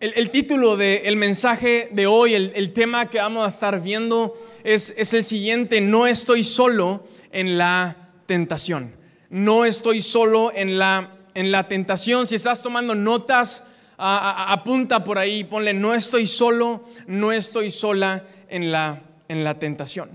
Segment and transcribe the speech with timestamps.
[0.00, 5.14] El, título del mensaje de hoy, el, tema que vamos a estar viendo es, es
[5.14, 8.94] el siguiente, no estoy solo en la tentación.
[9.30, 12.26] No estoy solo en la, en la tentación.
[12.26, 18.72] Si estás tomando notas, apunta por ahí, ponle, no estoy solo, no estoy sola en
[18.72, 20.10] la, en la tentación.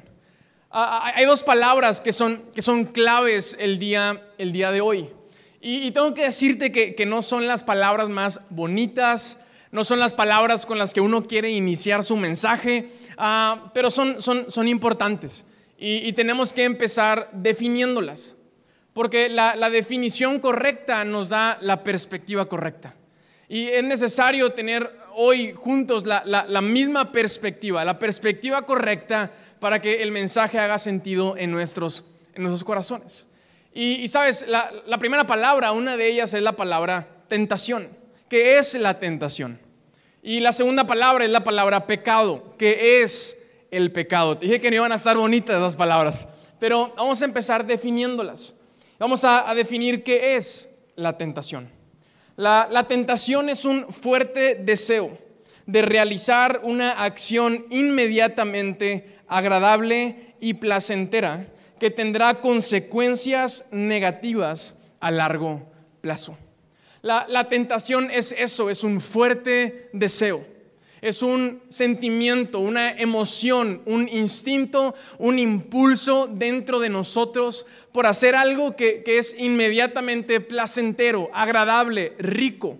[0.69, 5.09] hay dos palabras que son, que son claves el día, el día de hoy.
[5.61, 9.39] Y, tengo que decirte que, que no son las palabras más bonitas,
[9.71, 14.21] no son las palabras con las que uno quiere iniciar su mensaje, ah, pero son,
[14.21, 15.45] son, son importantes
[15.81, 18.35] y, tenemos que empezar definiéndolas,
[18.91, 22.95] porque la, la, definición correcta nos da la perspectiva correcta.
[23.47, 30.03] Y es necesario tener hoy juntos la, la, misma perspectiva, la perspectiva correcta para que
[30.03, 32.03] el mensaje haga sentido en nuestros,
[32.35, 33.29] en nuestros corazones.
[33.73, 37.87] Y, y sabes, la primera palabra, una de ellas es la palabra tentación.
[38.29, 39.59] ¿Qué es la tentación?
[40.21, 42.53] Y la segunda palabra es la palabra pecado.
[42.57, 43.41] ¿Qué es
[43.71, 44.35] el pecado?
[44.35, 46.27] dije que no iban a estar bonitas esas palabras,
[46.59, 48.55] pero vamos a empezar definiéndolas.
[48.99, 51.69] Vamos a, definir qué es la tentación.
[52.35, 55.17] la tentación es un fuerte deseo
[55.65, 61.47] de realizar una acción inmediatamente agradable y placentera
[61.79, 65.61] que tendrá consecuencias negativas a largo
[66.01, 66.37] plazo.
[67.01, 70.45] La, tentación es eso, es un fuerte deseo.
[71.01, 78.75] Es un sentimiento, una emoción, un instinto, un impulso dentro de nosotros por hacer algo
[78.75, 82.77] que, es inmediatamente placentero, agradable, rico,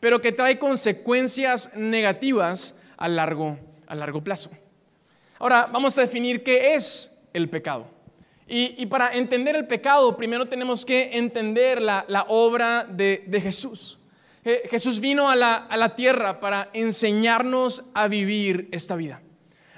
[0.00, 4.50] pero que trae consecuencias negativas a largo, a largo plazo.
[5.38, 7.86] Ahora, vamos a definir qué es el pecado.
[8.52, 14.00] Y, para entender el pecado, primero tenemos que entender la, obra de, Jesús.
[14.42, 19.22] Jesús vino a la, tierra para enseñarnos a vivir esta vida.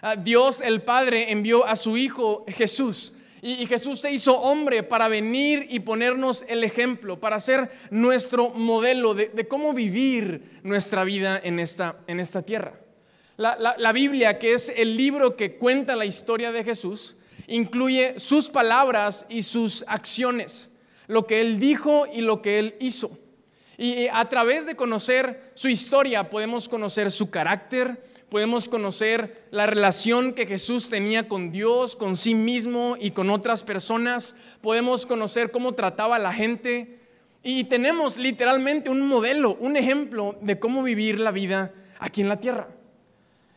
[0.01, 3.13] Ah, Dios el Padre envió a su Hijo Jesús.
[3.43, 9.13] Y, Jesús se hizo hombre para venir y ponernos el ejemplo, para ser nuestro modelo
[9.13, 12.81] de, cómo vivir nuestra vida en esta, en esta tierra.
[13.37, 17.17] la Biblia, que es el libro que cuenta la historia de Jesús,
[17.47, 20.71] incluye sus palabras y sus acciones,
[21.07, 23.19] lo que él dijo y lo que él hizo.
[23.79, 30.33] Y a través de conocer su historia podemos conocer su carácter, podemos conocer la relación
[30.33, 35.75] que Jesús tenía con Dios, con sí mismo y con otras personas, podemos conocer cómo
[35.75, 36.99] trataba a la gente
[37.43, 42.39] y tenemos literalmente un modelo, un ejemplo de cómo vivir la vida aquí en la
[42.39, 42.69] tierra.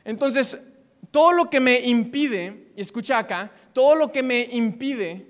[0.04, 0.72] Entonces,
[1.12, 5.28] todo lo que me impide, y escucha acá, todo lo que me impide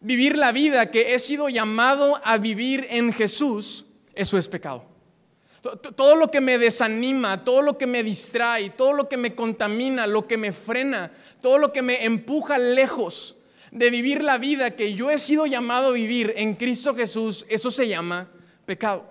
[0.00, 4.84] vivir la vida que he sido llamado a vivir en Jesús, eso es pecado.
[5.60, 10.06] Todo lo que me desanima, todo lo que me distrae, todo lo que me contamina,
[10.06, 11.10] lo que me frena,
[11.42, 13.36] todo lo que me empuja lejos
[13.70, 17.70] de vivir la vida que yo he sido llamado a vivir en Cristo Jesús, eso
[17.70, 18.28] se llama
[18.64, 19.04] pecado.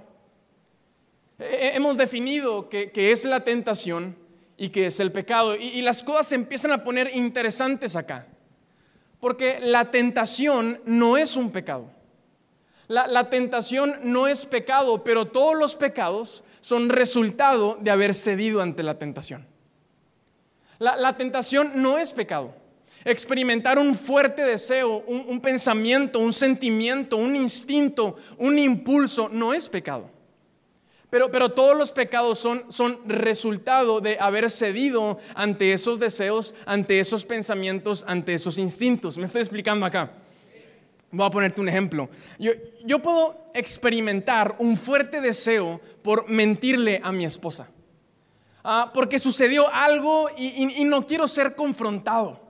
[1.40, 4.16] Hemos definido que, es la tentación,
[4.58, 5.56] y que es el pecado.
[5.56, 8.26] Y, las cosas se empiezan a poner interesantes acá.
[9.20, 11.90] Porque la tentación no es un pecado.
[12.88, 18.82] La, tentación no es pecado, pero todos los pecados son resultado de haber cedido ante
[18.82, 19.46] la tentación.
[20.80, 22.54] La, tentación no es pecado.
[23.04, 30.10] Experimentar un fuerte deseo, un pensamiento, un sentimiento, un instinto, un impulso, no es pecado.
[31.10, 37.24] Pero, todos los pecados son, son resultado de haber cedido ante esos deseos, ante esos
[37.24, 39.18] pensamientos, ante esos instintos.
[39.18, 40.12] Me estoy explicando acá.
[41.10, 42.10] Voy a ponerte un ejemplo.
[42.38, 47.68] Yo, puedo experimentar un fuerte deseo por mentirle a mi esposa.
[48.62, 52.47] Ah, porque sucedió algo y no quiero ser confrontado.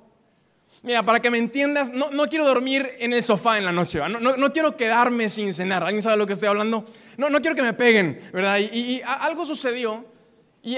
[0.88, 4.54] Mira, para que me entiendas, no, quiero dormir en el sofá en la noche, no,
[4.54, 5.84] quiero quedarme sin cenar.
[5.84, 6.86] ¿Alguien sabe lo que estoy hablando?
[7.18, 8.58] No, quiero que me peguen, ¿verdad?
[8.60, 10.06] Y, algo sucedió
[10.64, 10.78] y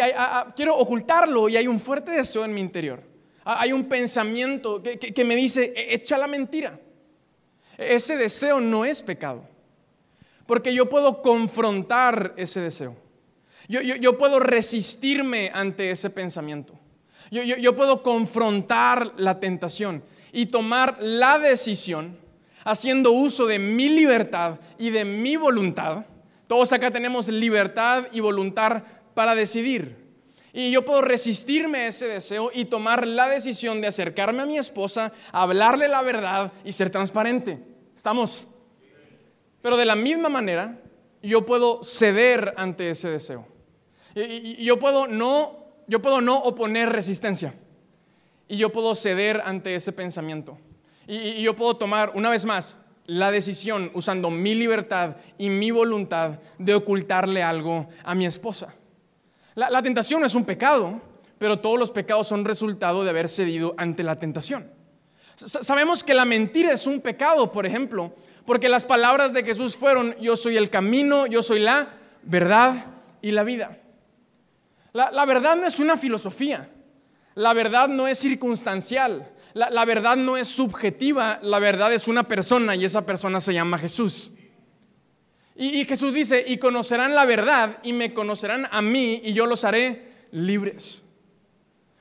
[0.56, 3.04] quiero ocultarlo y hay un fuerte deseo en mi interior.
[3.44, 6.80] Hay un pensamiento que, me dice, e, echa la mentira.
[7.78, 9.48] Ese deseo no es pecado,
[10.48, 12.96] porque yo puedo confrontar ese deseo.
[13.68, 16.79] yo puedo resistirme ante ese pensamiento.
[17.32, 22.18] Yo, puedo confrontar la tentación y tomar la decisión
[22.64, 26.06] haciendo uso de mi libertad y de mi voluntad.
[26.48, 28.84] Todos acá tenemos libertad y voluntad
[29.14, 30.10] para decidir.
[30.52, 34.58] Y yo puedo resistirme a ese deseo y tomar la decisión de acercarme a mi
[34.58, 37.60] esposa, hablarle la verdad y ser transparente.
[37.96, 38.48] ¿Estamos?
[39.62, 40.80] Pero de la misma manera,
[41.22, 43.46] yo puedo ceder ante ese deseo.
[44.16, 45.59] Y, yo, puedo no,
[45.90, 47.54] yo puedo no oponer resistencia.
[48.48, 50.58] Y yo puedo ceder ante ese pensamiento.
[51.06, 52.78] y yo puedo tomar, una vez más,
[53.10, 58.76] la decisión usando mi libertad y mi voluntad de ocultarle algo a mi esposa.
[59.56, 61.02] La, tentación es un pecado,
[61.40, 64.72] pero todos los pecados son resultado de haber cedido ante la tentación.
[65.36, 68.14] sabemos que la mentira es un pecado, por ejemplo,
[68.46, 71.90] porque las palabras de Jesús fueron, yo soy el camino, yo soy la
[72.22, 72.86] verdad
[73.24, 73.76] y la vida.
[74.94, 76.70] La verdad no es una filosofía,
[77.36, 82.76] la verdad no es circunstancial, la, verdad no es subjetiva, la verdad es una persona
[82.76, 84.32] y esa persona se llama Jesús.
[85.56, 89.64] Y, Jesús dice, y conocerán la verdad y me conocerán a mí y yo los
[89.64, 91.04] haré libres.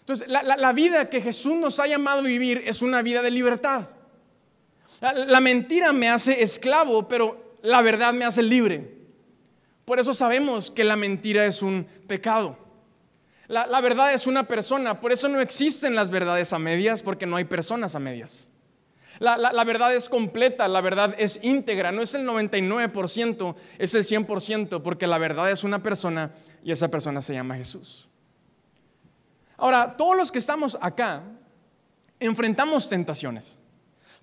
[0.00, 3.88] Entonces, la, vida que Jesús nos ha llamado a vivir es una vida de libertad.
[5.00, 8.96] la mentira me hace esclavo, pero la verdad me hace libre.
[9.85, 12.68] Por eso sabemos que la mentira es un pecado.
[13.49, 17.37] La, verdad es una persona, por eso no existen las verdades a medias, porque no
[17.37, 18.49] hay personas a medias.
[19.19, 24.05] La, la, verdad es completa, la verdad es íntegra, no es el 99%, es el
[24.05, 28.06] 100%, porque la verdad es una persona y esa persona se llama Jesús.
[29.56, 31.23] Ahora, todos los que estamos acá
[32.21, 33.59] enfrentamos tentaciones.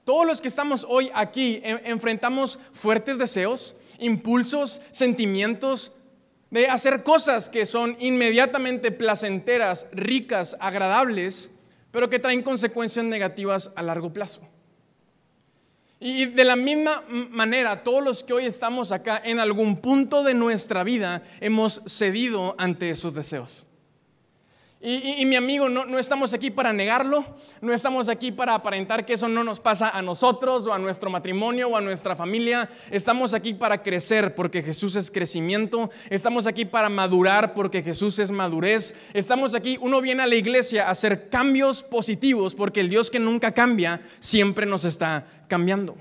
[0.04, 5.94] Todos los que estamos hoy aquí enfrentamos fuertes deseos, impulsos, sentimientos,
[6.56, 11.54] de hacer cosas que son inmediatamente placenteras, ricas, agradables,
[11.92, 14.40] pero que traen consecuencias negativas a largo plazo.
[16.00, 20.34] Y de la misma manera, todos los que hoy estamos acá, en algún punto de
[20.34, 23.65] nuestra vida, hemos cedido ante esos deseos.
[24.88, 27.26] Y, mi amigo, no, estamos aquí para negarlo,
[27.60, 31.10] no estamos aquí para aparentar que eso no nos pasa a nosotros o a nuestro
[31.10, 32.70] matrimonio o a nuestra familia.
[32.92, 35.90] Estamos aquí para crecer porque Jesús es crecimiento.
[36.12, 38.94] Estamos aquí para madurar porque Jesús es madurez.
[39.16, 43.18] Estamos aquí, uno viene a la iglesia a hacer cambios positivos porque el Dios que
[43.18, 45.96] nunca cambia siempre nos está cambiando.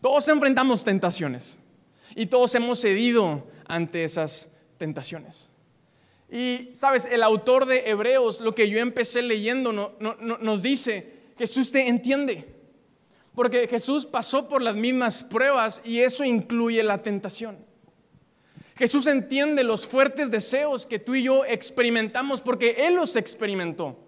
[0.00, 1.58] Todos enfrentamos tentaciones
[2.16, 4.48] y todos hemos cedido ante esas
[4.78, 5.51] tentaciones.
[6.32, 11.86] Y, sabes, el autor de Hebreos, lo que yo empecé leyendo, nos dice, Jesús te
[11.88, 12.46] entiende.
[13.34, 17.58] Porque Jesús pasó por las mismas pruebas y eso incluye la tentación.
[18.76, 23.98] Jesús entiende los fuertes deseos que tú y yo experimentamos porque Él los experimentó.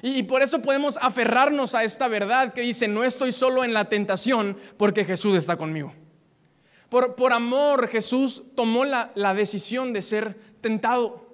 [0.00, 3.90] Y, por eso podemos aferrarnos a esta verdad que dice, no estoy solo en la
[3.90, 5.92] tentación porque Jesús está conmigo.
[6.88, 11.27] Por, amor Jesús tomó la decisión de ser tentado.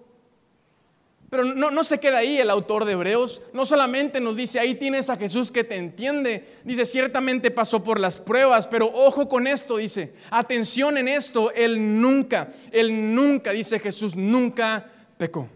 [1.34, 5.10] Pero no, se queda ahí el autor de Hebreos, no solamente nos dice, ahí tienes
[5.10, 9.78] a Jesús que te entiende, dice, ciertamente pasó por las pruebas, pero ojo con esto,
[9.78, 14.86] dice, atención en esto, Él nunca, Él nunca, dice Jesús, nunca
[15.18, 15.48] pecó.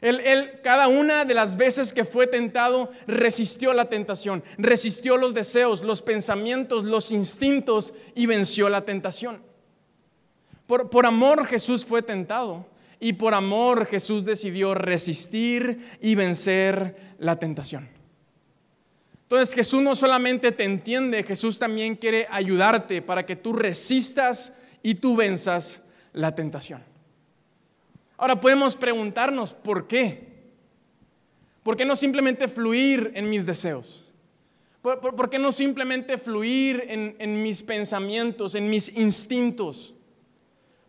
[0.00, 5.34] Él, él, cada una de las veces que fue tentado, resistió la tentación, resistió los
[5.34, 9.42] deseos, los pensamientos, los instintos y venció la tentación.
[10.68, 12.70] Por, por amor Jesús fue tentado
[13.02, 17.88] y por amor Jesús decidió resistir y vencer la tentación.
[19.24, 24.94] Entonces Jesús no solamente te entiende, Jesús también quiere ayudarte para que tú resistas y
[24.94, 26.84] tú venzas la tentación.
[28.18, 30.28] Ahora podemos preguntarnos por qué.
[31.64, 34.06] ¿Por qué no simplemente fluir en mis deseos?
[34.80, 39.92] ¿Por, qué no simplemente fluir en, en mis pensamientos, en mis instintos?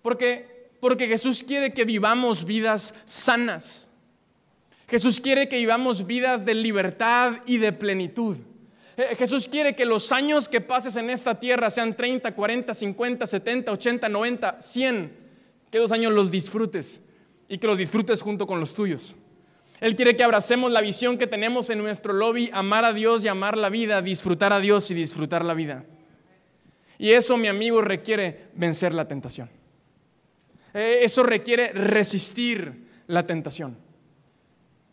[0.04, 0.53] Porque
[0.84, 3.90] porque Jesús quiere que vivamos vidas sanas.
[4.90, 8.36] Jesús quiere que vivamos vidas de libertad y de plenitud.
[8.98, 13.26] Eh, Jesús quiere que los años que pases en esta tierra sean 30, 40, 50,
[13.26, 15.18] 70, 80, 90, 100.
[15.72, 17.02] Que dos años los disfrutes
[17.48, 19.16] y que los disfrutes junto con los tuyos.
[19.80, 23.30] Él quiere que abracemos la visión que tenemos en nuestro lobby, amar a Dios y
[23.30, 25.86] amar la vida, disfrutar a Dios y disfrutar la vida.
[26.98, 29.63] Y eso, mi amigo, requiere vencer la tentación.
[30.74, 33.78] Eh, eso requiere resistir la tentación.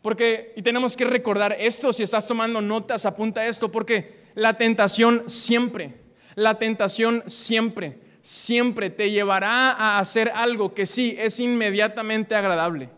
[0.03, 5.25] Porque, y tenemos que recordar esto, si estás tomando notas, apunta esto, porque la tentación
[5.29, 5.95] siempre,
[6.35, 12.89] la tentación siempre, siempre te llevará a hacer algo que sí es inmediatamente agradable.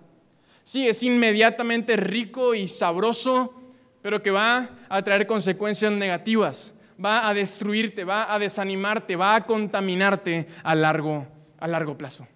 [0.64, 3.52] Sí, es inmediatamente rico y sabroso,
[4.00, 6.72] pero que va a traer consecuencias negativas,
[7.04, 11.26] va a destruirte, va a desanimarte, va a contaminarte a largo,
[11.58, 12.28] a largo plazo.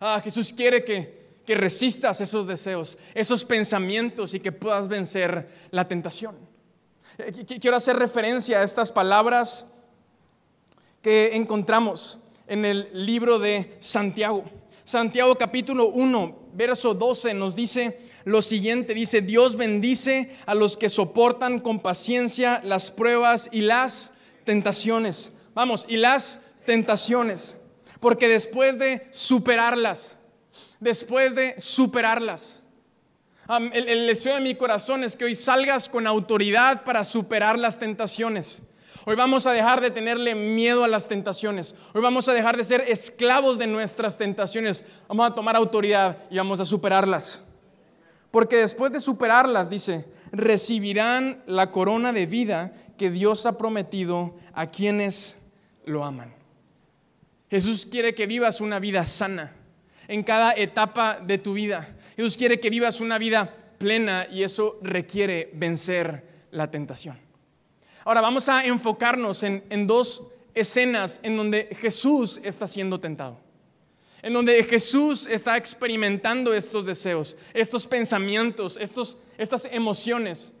[0.00, 6.36] Ah, Jesús quiere que, resistas esos deseos, esos pensamientos y que puedas vencer la tentación.
[7.18, 9.72] Eh, quiero hacer referencia a estas palabras
[11.02, 14.44] que encontramos en el libro de Santiago.
[14.84, 20.88] Santiago capítulo 1, verso 12 nos dice lo siguiente, dice, Dios bendice a los que
[20.88, 25.32] soportan con paciencia las pruebas y las tentaciones.
[25.54, 27.56] Vamos, y las tentaciones.
[28.00, 30.18] Porque después de superarlas,
[30.80, 32.62] después de superarlas,
[33.48, 37.78] el, el deseo de mi corazón es que hoy salgas con autoridad para superar las
[37.78, 38.62] tentaciones.
[39.08, 41.76] Hoy vamos a dejar de tenerle miedo a las tentaciones.
[41.94, 44.84] Hoy vamos a dejar de ser esclavos de nuestras tentaciones.
[45.06, 47.40] Vamos a tomar autoridad y vamos a superarlas.
[48.32, 54.72] Porque después de superarlas, dice, recibirán la corona de vida que Dios ha prometido a
[54.72, 55.36] quienes
[55.84, 56.35] lo aman.
[57.50, 59.52] Jesús quiere que vivas una vida sana
[60.08, 61.96] en cada etapa de tu vida.
[62.16, 67.18] Jesús quiere que vivas una vida plena y eso requiere vencer la tentación.
[68.04, 70.22] Ahora vamos a enfocarnos en, dos
[70.54, 73.38] escenas en donde Jesús está siendo tentado,
[74.22, 80.54] en donde Jesús está experimentando estos deseos, estos pensamientos, estos, estas emociones.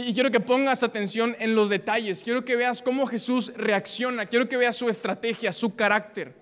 [0.00, 4.48] Y quiero que pongas atención en los detalles, quiero que veas cómo Jesús reacciona, quiero
[4.48, 6.36] que veas su estrategia, su carácter.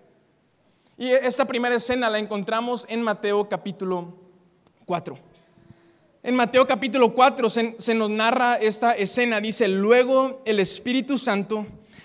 [0.98, 4.14] Y esta primera escena la encontramos en Mateo capítulo
[4.84, 5.18] 4.
[6.22, 9.40] En Mateo capítulo 4 se, nos narra esta escena.
[9.40, 11.64] Dice, luego el Espíritu Santo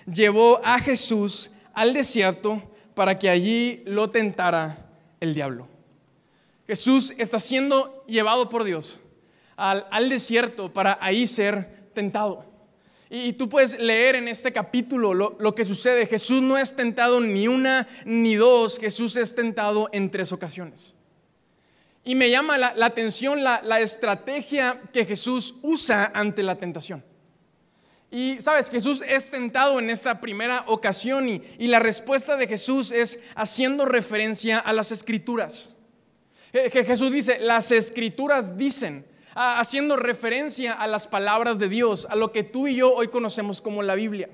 [0.09, 2.63] llevó a Jesús al desierto
[2.95, 4.89] para que allí lo tentara
[5.19, 5.67] el diablo.
[6.65, 9.00] Jesús está siendo llevado por Dios
[9.69, 12.45] al, desierto para ahí ser tentado.
[13.09, 16.05] Y, tú puedes leer en este capítulo lo, lo que sucede.
[16.05, 20.95] Jesús no es tentado ni una ni dos, Jesús es tentado en tres ocasiones.
[22.03, 27.03] Y me llama la, atención la, estrategia que Jesús usa ante la tentación.
[28.09, 33.19] Y sabes, Jesús es tentado en esta primera ocasión y, la respuesta de Jesús es
[33.35, 35.75] haciendo referencia a las escrituras.
[36.51, 42.43] Jesús dice, las escrituras dicen, haciendo referencia a las palabras de Dios, a lo que
[42.43, 44.29] tú y yo hoy conocemos como la Biblia.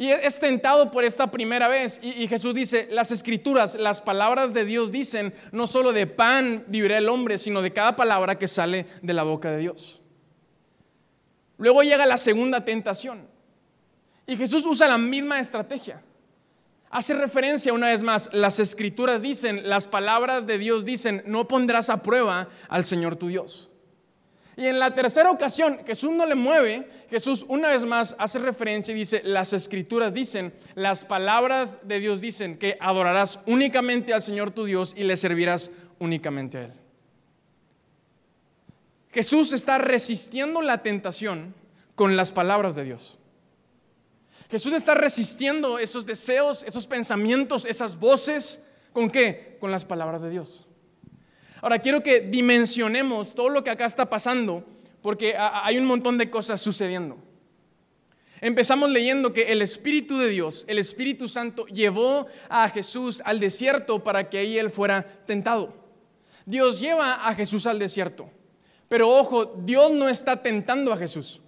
[0.00, 2.00] Y es tentado por esta primera vez.
[2.02, 6.96] Y, Jesús dice, las escrituras, las palabras de Dios dicen, no solo de pan vivirá
[6.96, 10.00] el hombre, sino de cada palabra que sale de la boca de Dios.
[11.58, 13.28] Luego llega la segunda tentación.
[14.26, 16.02] Y Jesús usa la misma estrategia.
[16.88, 21.90] Hace referencia una vez más, las escrituras dicen, las palabras de Dios dicen, no pondrás
[21.90, 23.69] a prueba al Señor tu Dios.
[24.60, 28.92] Y en la tercera ocasión, Jesús no le mueve, Jesús una vez más hace referencia
[28.92, 34.50] y dice, las escrituras dicen, las palabras de Dios dicen que adorarás únicamente al Señor
[34.50, 36.72] tu Dios y le servirás únicamente a Él.
[39.12, 41.54] Jesús está resistiendo la tentación
[41.94, 43.18] con las palabras de Dios.
[44.50, 48.68] Jesús está resistiendo esos deseos, esos pensamientos, esas voces.
[48.92, 49.56] ¿Con qué?
[49.58, 50.66] Con las palabras de Dios.
[51.62, 54.64] Ahora quiero que dimensionemos todo lo que acá está pasando,
[55.02, 57.18] porque hay un montón de cosas sucediendo.
[58.40, 64.02] Empezamos leyendo que el Espíritu de Dios, el Espíritu Santo, llevó a Jesús al desierto
[64.02, 65.74] para que ahí él fuera tentado.
[66.46, 68.30] Dios lleva a Jesús al desierto.
[68.88, 71.40] Pero ojo, Dios no está tentando a Jesús.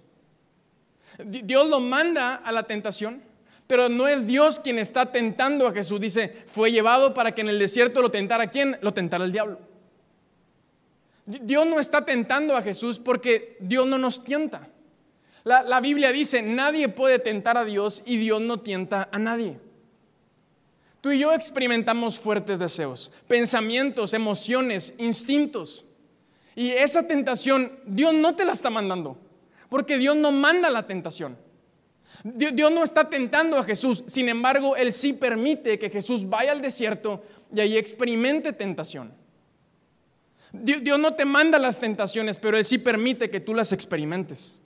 [1.25, 3.23] Dios lo manda a la tentación,
[3.65, 5.99] pero no es Dios quien está tentando a Jesús.
[5.99, 8.77] Dice, fue llevado para que en el desierto lo tentara quién?
[8.81, 9.59] Lo tentara el diablo.
[11.25, 14.69] Dios no está tentando a Jesús porque Dios no nos tienta.
[15.43, 19.59] La, Biblia dice, nadie puede tentar a Dios y Dios no tienta a nadie.
[21.01, 25.83] Tú y yo experimentamos fuertes deseos, pensamientos, emociones, instintos.
[26.55, 29.17] Y esa tentación, Dios no te la está mandando,
[29.67, 31.37] porque Dios no manda la tentación.
[32.23, 36.61] Dios no está tentando a Jesús, sin embargo, Él sí permite que Jesús vaya al
[36.61, 37.21] desierto
[37.53, 39.22] y ahí experimente tentación.
[40.53, 44.57] Dios no te manda las tentaciones, pero Él sí permite que tú las experimentes.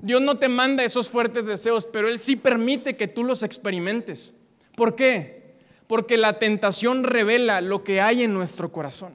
[0.00, 4.32] Dios no te manda esos fuertes deseos, pero Él sí permite que tú los experimentes.
[4.76, 5.56] ¿Por qué?
[5.88, 9.14] Porque la tentación revela lo que hay en nuestro corazón.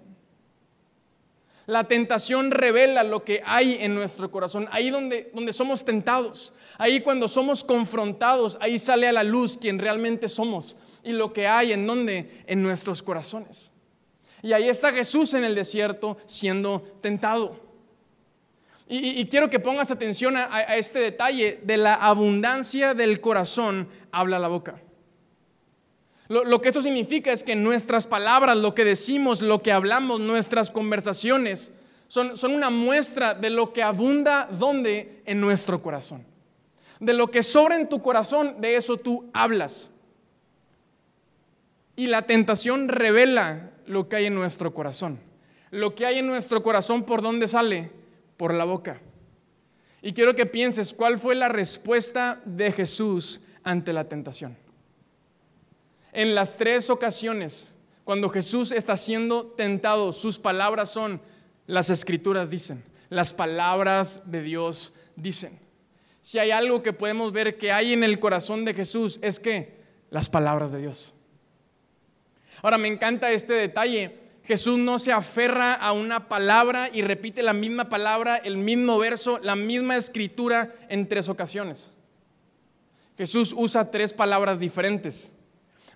[1.68, 4.68] La tentación revela lo que hay en nuestro corazón.
[4.72, 9.80] Ahí donde, donde somos tentados, ahí cuando somos confrontados, ahí sale a la luz quien
[9.80, 13.71] realmente somos y lo que hay en donde, en nuestros corazones.
[14.44, 17.72] Y ahí está Jesús en el desierto siendo tentado.
[18.94, 24.50] Y, quiero que pongas atención a, este detalle, de la abundancia del corazón habla la
[24.50, 24.82] boca.
[26.28, 30.72] Lo, que esto significa es que nuestras palabras, lo que decimos, lo que hablamos, nuestras
[30.72, 31.72] conversaciones,
[32.10, 36.26] son, son una muestra de lo que abunda donde en nuestro corazón.
[37.00, 39.92] De lo que sobra en tu corazón, de eso tú hablas.
[41.96, 45.20] Y la tentación revela lo que hay en nuestro corazón.
[45.70, 47.92] Lo que hay en nuestro corazón, ¿por dónde sale?
[48.38, 49.02] Por la boca.
[50.02, 54.58] Y quiero que pienses cuál fue la respuesta de Jesús ante la tentación.
[56.14, 57.68] En las tres ocasiones,
[58.06, 61.20] cuando Jesús está siendo tentado, sus palabras son,
[61.68, 65.60] las escrituras dicen, las palabras de Dios dicen.
[66.22, 69.82] Si hay algo que podemos ver que hay en el corazón de Jesús, es que
[70.10, 71.14] las palabras de Dios.
[72.62, 74.20] Ahora me encanta este detalle.
[74.44, 79.40] Jesús no se aferra a una palabra y repite la misma palabra, el mismo verso,
[79.40, 81.94] la misma escritura en tres ocasiones.
[83.18, 85.32] Jesús usa tres palabras diferentes.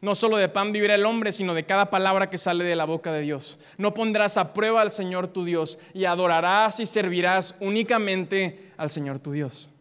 [0.01, 2.85] No solo de pan vivirá el hombre, sino de cada palabra que sale de la
[2.85, 3.57] boca de Dios.
[3.77, 9.19] No pondrás a prueba al Señor tu Dios y adorarás y servirás únicamente al Señor
[9.19, 9.71] tu Dios.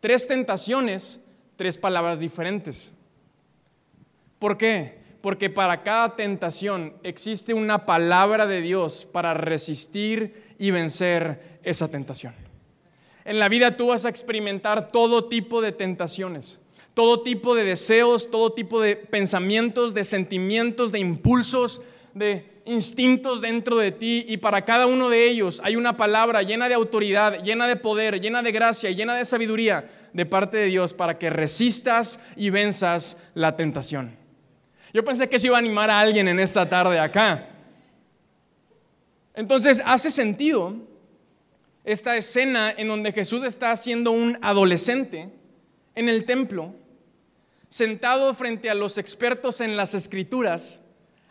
[0.00, 1.18] Tres tentaciones,
[1.56, 2.94] tres palabras diferentes.
[4.38, 4.95] ¿Por qué?
[5.20, 12.34] Porque para cada tentación existe una palabra de Dios para resistir y vencer esa tentación.
[13.24, 16.60] En la vida tú vas a experimentar todo tipo de tentaciones,
[16.94, 21.82] todo tipo de deseos, todo tipo de pensamientos, de sentimientos, de impulsos,
[22.14, 26.68] de instintos dentro de ti y para cada uno de ellos hay una palabra llena
[26.68, 30.92] de autoridad, llena de poder, llena de gracia, llena de sabiduría de parte de Dios
[30.92, 34.25] para que resistas y venzas la tentación.
[34.96, 37.50] Yo pensé que se iba a animar a alguien en esta tarde acá.
[39.34, 40.74] Entonces hace sentido
[41.84, 45.30] esta escena en donde Jesús está siendo un adolescente
[45.94, 46.72] en el templo,
[47.68, 50.80] sentado frente a los expertos en las escrituras,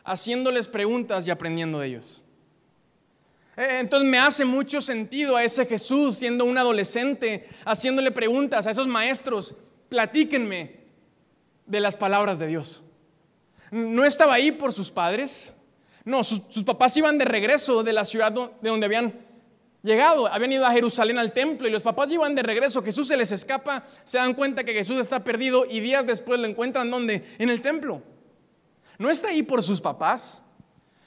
[0.03, 2.21] haciéndoles preguntas y aprendiendo de ellos.
[3.57, 8.69] Eh, entonces me hace mucho sentido a ese Jesús siendo un adolescente, haciéndole preguntas a
[8.69, 9.55] esos maestros,
[9.89, 10.81] platíquenme
[11.65, 12.83] de las palabras de Dios.
[13.75, 15.53] No estaba ahí por sus padres,
[16.05, 19.13] no, sus, papás iban de regreso de la ciudad de donde habían
[19.83, 23.17] llegado, habían ido a Jerusalén al templo y los papás iban de regreso, Jesús se
[23.17, 27.25] les escapa, se dan cuenta que Jesús está perdido y días después lo encuentran donde?
[27.37, 28.01] En el templo.
[28.97, 30.41] No está ahí por sus papás.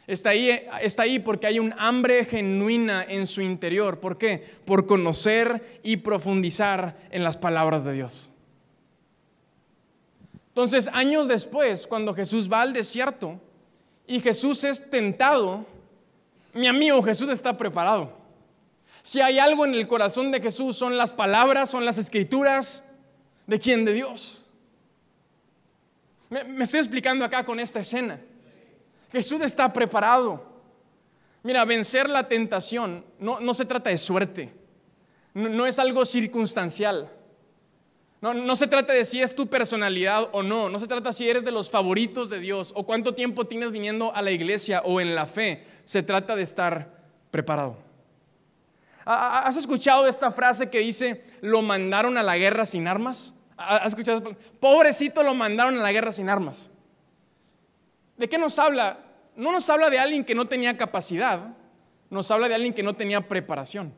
[0.07, 0.51] Está ahí,
[0.83, 3.99] está ahí porque hay un hambre genuina en su interior.
[3.99, 4.45] ¿Por qué?
[4.67, 8.28] Por conocer y profundizar en las palabras de Dios.
[10.59, 13.41] Entonces, años después, cuando Jesús va al desierto
[14.09, 15.65] y Jesús es tentado,
[16.53, 18.13] mi amigo Jesús está preparado.
[19.03, 22.85] Si hay algo en el corazón de Jesús, son las palabras, son las escrituras.
[23.47, 23.85] ¿De quién?
[23.85, 24.47] De Dios.
[26.29, 28.21] Me, estoy explicando acá con esta escena.
[29.13, 30.43] Jesús está preparado.
[31.45, 34.53] Mira, vencer la tentación no, se trata de suerte,
[35.35, 37.13] no, es algo circunstancial.
[38.21, 41.29] No, no, se trata de si es tu personalidad o no, no se trata si
[41.29, 45.01] eres de los favoritos de Dios o cuánto tiempo tienes viniendo a la iglesia o
[45.01, 46.91] en la fe, se trata de estar
[47.31, 47.77] preparado.
[49.05, 53.35] ¿Has escuchado esta frase que dice, lo mandaron a la guerra sin armas?
[53.57, 54.37] ¿Has escuchado?
[54.61, 56.71] Pobrecito lo mandaron a la guerra sin armas.
[58.17, 58.99] ¿De qué nos habla?
[59.37, 61.55] No nos habla de alguien que no tenía capacidad,
[62.11, 63.95] nos habla de alguien que no tenía preparación.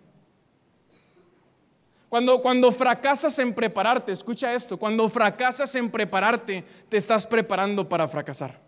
[2.10, 8.08] Cuando, cuando fracasas en prepararte, escucha esto, cuando fracasas en prepararte, te estás preparando para
[8.08, 8.60] fracasar.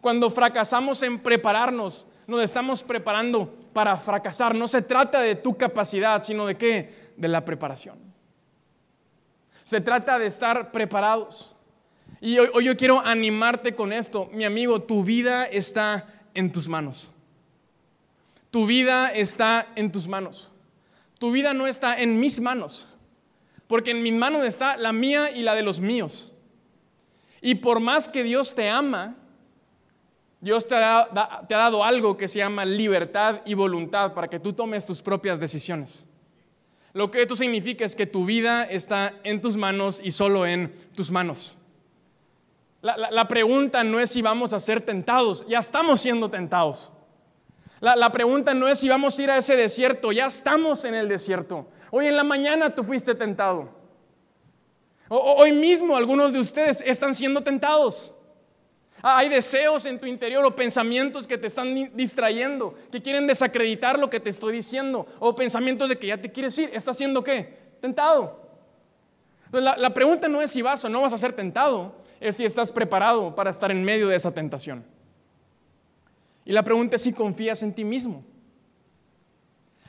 [0.00, 4.54] Cuando fracasamos en prepararnos, nos estamos preparando para fracasar.
[4.54, 7.12] No se trata de tu capacidad, sino de qué?
[7.18, 7.98] De la preparación.
[9.64, 11.54] Se trata de estar preparados.
[12.22, 14.30] Y hoy, yo quiero animarte con esto.
[14.32, 17.12] Mi amigo, tu vida está en tus manos.
[18.50, 20.54] Tu vida está en tus manos.
[21.20, 22.88] Tu vida no está en mis manos.
[23.66, 26.32] Porque en mis manos está la mía y la de los míos.
[27.42, 29.16] Y por más que Dios te ama,
[30.40, 31.08] Dios te ha,
[31.46, 36.08] dado algo que se llama libertad y voluntad para que tú tomes tus propias decisiones.
[36.94, 40.74] Lo que esto significa es que tu vida está en tus manos y solo en
[40.96, 41.58] tus manos.
[42.80, 46.94] La, pregunta no es si vamos a ser tentados, ya estamos siendo tentados.
[47.80, 51.08] La, pregunta no es si vamos a ir a ese desierto, ya estamos en el
[51.08, 51.66] desierto.
[51.90, 53.70] Hoy en la mañana tú fuiste tentado.
[55.08, 58.14] hoy mismo algunos de ustedes están siendo tentados.
[59.02, 63.98] Ah, hay deseos en tu interior o pensamientos que te están distrayendo, que quieren desacreditar
[63.98, 66.70] lo que te estoy diciendo, o pensamientos de que ya te quieres ir.
[66.74, 67.58] ¿Estás siendo qué?
[67.80, 68.40] Tentado.
[69.46, 72.44] Entonces la, pregunta no es si vas o no vas a ser tentado, es si
[72.44, 74.84] estás preparado para estar en medio de esa tentación.
[76.44, 78.24] Y la pregunta es si confías en ti mismo.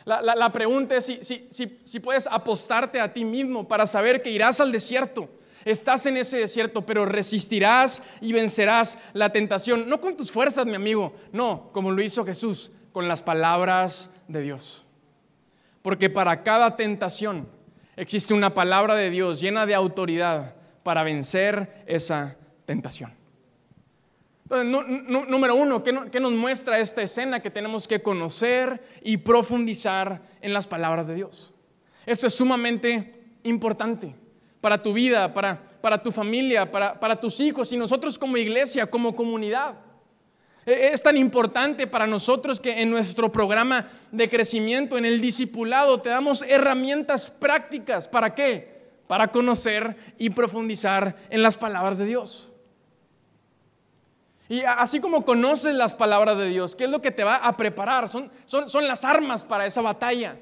[0.04, 4.72] La, pregunta es si, si, puedes apostarte a ti mismo para saber que irás al
[4.72, 5.30] desierto,
[5.66, 9.88] Estás en ese desierto, pero resistirás y vencerás la tentación.
[9.88, 14.42] No con tus fuerzas, mi amigo, no, como lo hizo Jesús, con las palabras de
[14.42, 14.86] Dios.
[15.82, 17.48] Porque para cada tentación
[17.96, 23.21] existe una palabra de Dios llena de autoridad para vencer esa tentación.
[24.52, 27.40] Entonces, número uno, ¿qué, nos muestra esta escena?
[27.40, 31.54] Que tenemos que conocer y profundizar en las palabras de Dios.
[32.06, 34.14] Esto es sumamente importante
[34.60, 39.16] para tu vida, para, tu familia, para, para tus hijos y nosotros como iglesia, como
[39.16, 39.76] comunidad.
[40.66, 46.02] E, es tan importante para nosotros que en nuestro programa de crecimiento, en el discipulado,
[46.02, 48.06] te damos herramientas prácticas.
[48.06, 48.82] ¿Para qué?
[49.08, 52.51] Para conocer y profundizar en las palabras de Dios.
[54.52, 57.56] Y así como conoces las palabras de Dios, ¿qué es lo que te va a
[57.56, 58.10] preparar?
[58.10, 60.38] Son, son, son las armas para esa batalla.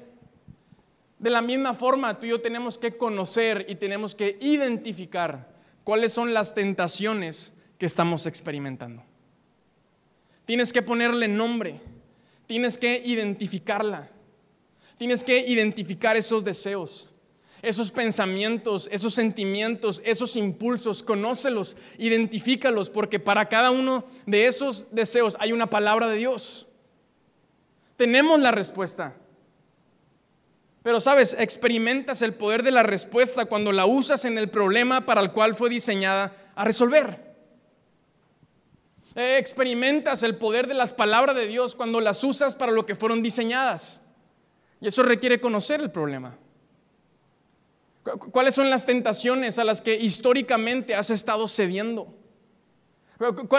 [1.16, 6.12] De la misma forma, tú y yo tenemos que conocer y tenemos que identificar cuáles
[6.12, 9.04] son las tentaciones que estamos experimentando.
[10.44, 11.80] Tienes que ponerle nombre,
[12.48, 14.10] tienes que identificarla,
[14.98, 17.09] tienes que identificar esos deseos
[17.62, 25.36] esos pensamientos, esos sentimientos, esos impulsos, conócelos, identifícalos, porque para cada uno de esos deseos
[25.40, 26.66] hay una palabra de Dios.
[27.96, 29.14] Tenemos la respuesta.
[30.82, 35.20] Pero sabes, experimentas el poder de la respuesta cuando la usas en el problema para
[35.20, 37.30] el cual fue diseñada a resolver.
[39.14, 42.96] Eh, experimentas el poder de las palabras de Dios cuando las usas para lo que
[42.96, 44.00] fueron diseñadas.
[44.80, 46.38] Y eso requiere conocer el problema.
[48.02, 52.14] ¿Cuáles son las tentaciones a las que históricamente has estado cediendo?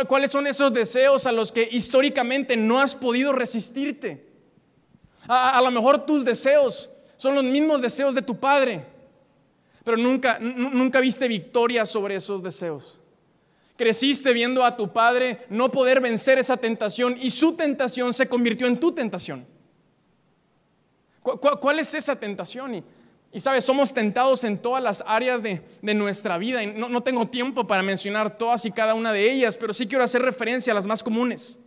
[0.08, 4.28] ¿Cuáles son esos deseos a los que históricamente no has podido resistirte?
[5.28, 8.84] A, lo mejor tus deseos son los mismos deseos de tu padre,
[9.84, 13.00] pero nunca, nunca viste victoria sobre esos deseos.
[13.78, 18.66] Creciste viendo a tu padre no poder vencer esa tentación y su tentación se convirtió
[18.66, 19.46] en tu tentación.
[21.22, 22.84] ¿Cuál, es esa tentación?
[23.34, 26.62] Y sabes, somos tentados en todas las áreas de, nuestra vida.
[26.64, 29.88] Y no, no, tengo tiempo para mencionar todas y cada una de ellas, pero sí
[29.88, 31.58] quiero hacer referencia a las más comunes.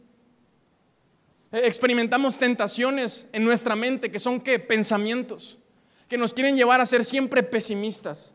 [1.53, 4.59] Eh, experimentamos tentaciones en nuestra mente que son ¿qué?
[4.59, 5.59] pensamientos,
[6.07, 8.35] que nos quieren llevar a ser siempre pesimistas,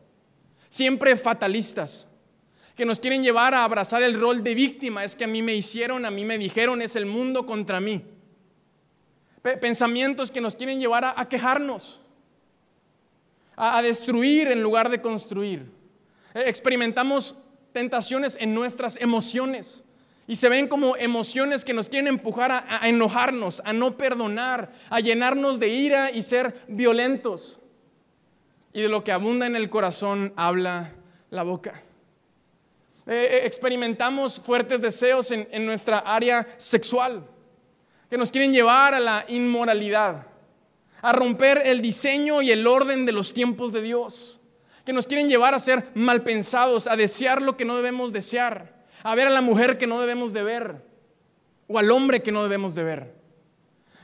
[0.68, 2.08] siempre fatalistas,
[2.74, 5.04] que nos quieren llevar a abrazar el rol de víctima.
[5.04, 8.02] Es que a mí me hicieron, a mí me dijeron, es el mundo contra mí.
[9.60, 11.99] Pensamientos que nos quieren llevar a quejarnos
[13.60, 15.70] a, destruir en lugar de construir.
[16.34, 17.34] Eh, experimentamos
[17.72, 19.84] tentaciones en nuestras emociones.
[20.26, 25.00] Y se ven como emociones que nos quieren empujar a, enojarnos, a no perdonar, a
[25.00, 27.58] llenarnos de ira y ser violentos.
[28.72, 30.92] Y de lo que abunda en el corazón habla
[31.30, 31.82] la boca.
[33.06, 37.24] Eh, eh, experimentamos fuertes deseos en nuestra área sexual
[38.10, 40.26] que nos quieren llevar a la inmoralidad,
[41.02, 44.40] a romper el diseño y el orden de los tiempos de Dios,
[44.84, 48.84] que nos quieren llevar a ser mal pensados, a desear lo que no debemos desear,
[49.02, 50.84] a ver a la mujer que no debemos de ver,
[51.68, 53.20] o al hombre que no debemos de ver.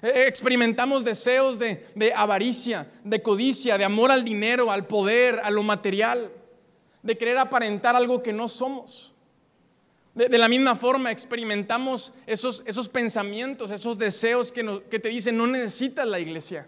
[0.02, 5.62] Eh, experimentamos deseos de, avaricia, de codicia, de amor al dinero, al poder, a lo
[5.62, 6.30] material,
[7.02, 9.12] de querer aparentar algo que no somos.
[10.14, 15.46] De, la misma forma experimentamos esos, esos pensamientos, esos deseos que, que te dicen no
[15.46, 16.66] necesitas la iglesia.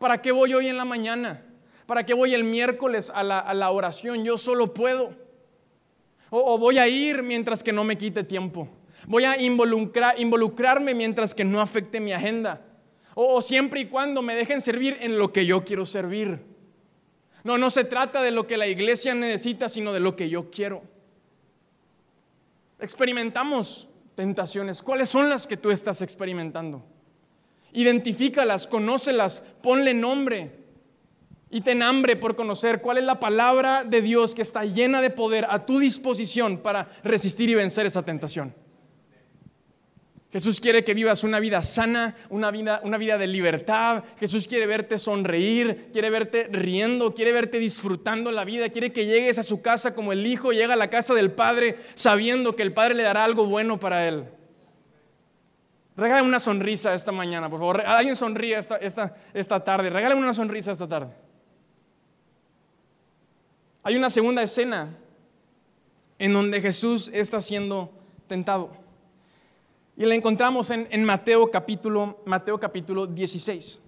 [0.00, 1.42] ¿Para qué voy hoy en la mañana?
[1.84, 4.24] ¿Para qué voy el miércoles a la, oración?
[4.24, 5.14] Yo solo puedo.
[6.30, 8.66] O, voy a ir mientras que no me quite tiempo.
[9.06, 12.62] Voy a involucrarme mientras que no afecte mi agenda.
[13.14, 16.40] O, o siempre y cuando me dejen servir en lo que yo quiero servir.
[17.44, 20.50] No, no se trata de lo que la iglesia necesita, sino de lo que yo
[20.50, 20.80] quiero.
[22.78, 24.82] Experimentamos tentaciones.
[24.82, 26.82] ¿Cuáles son las que tú estás experimentando?
[27.72, 30.60] Identifícalas, conócelas, ponle nombre
[31.50, 35.10] y ten hambre por conocer cuál es la palabra de Dios que está llena de
[35.10, 38.54] poder a tu disposición para resistir y vencer esa tentación.
[40.32, 44.04] Jesús quiere que vivas una vida sana, una vida, una vida de libertad.
[44.20, 49.38] Jesús quiere verte sonreír, quiere verte riendo, quiere verte disfrutando la vida, quiere que llegues
[49.38, 52.72] a su casa como el hijo llega a la casa del Padre sabiendo que el
[52.72, 54.26] Padre le dará algo bueno para él.
[56.00, 57.82] Regálame una sonrisa esta mañana, por favor.
[57.82, 58.76] Alguien sonríe esta,
[59.34, 59.90] esta, tarde.
[59.90, 61.12] Regálame una sonrisa esta tarde.
[63.82, 64.96] Hay una segunda escena
[66.18, 67.92] en donde Jesús está siendo
[68.26, 68.70] tentado.
[69.94, 73.78] Y la encontramos en, en, Mateo, capítulo, Mateo capítulo 16.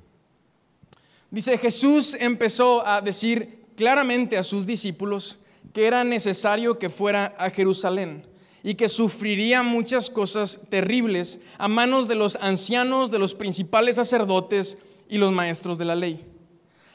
[1.31, 5.39] Dice, Jesús empezó a decir claramente a sus discípulos
[5.73, 8.31] que era necesario que fuera a Jerusalén
[8.63, 14.79] y que sufriría muchas cosas terribles a manos de los ancianos, de los principales sacerdotes
[15.09, 16.25] y los maestros de la ley.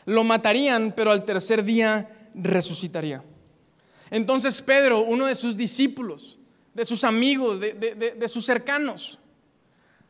[0.06, 3.24] Lo matarían, pero al tercer día resucitaría.
[4.10, 6.40] Entonces Pedro, uno de sus discípulos,
[6.74, 9.20] de sus amigos, de, sus cercanos,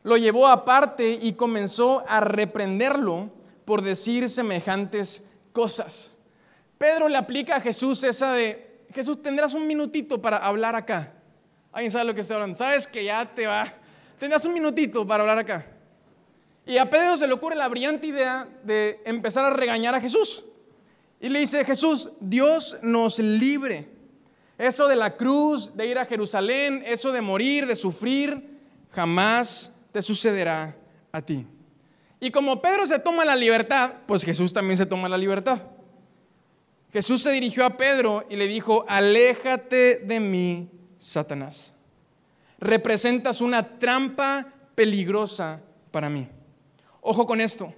[0.04, 3.30] lo llevó aparte y comenzó a reprenderlo
[3.64, 6.16] por decir semejantes cosas.
[6.78, 11.17] Pedro le aplica a Jesús esa de, Jesús, tendrás un minutito para hablar acá.
[11.72, 12.56] ¿Alguien sabe lo que está hablando?
[12.56, 13.66] ¿Sabes que ya te va?
[14.18, 15.66] Tendrás un minutito para hablar acá.
[16.66, 20.44] Y a Pedro se le ocurre la brillante idea de empezar a regañar a Jesús.
[21.20, 23.88] Y le dice, Jesús, Dios nos libre.
[24.58, 28.58] Eso de la cruz, de ir a Jerusalén, eso de morir, de sufrir,
[28.90, 30.76] jamás te sucederá
[31.12, 31.46] a ti.
[32.20, 35.62] Y como Pedro se toma la libertad, pues Jesús también se toma la libertad.
[36.92, 41.74] Jesús se dirigió a Pedro y le dijo, aléjate de mí, Satanás.
[42.58, 46.28] Representas una trampa peligrosa para mí.
[47.00, 47.72] Ojo con esto.